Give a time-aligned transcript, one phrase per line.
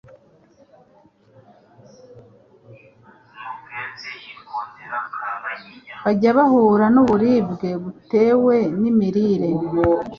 [6.03, 9.49] bajya bahura n’uburibwe butewe n’imirire